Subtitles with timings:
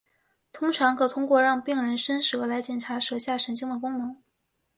[0.51, 4.17] 通常可通过让病人伸舌来检查舌下神经的功能。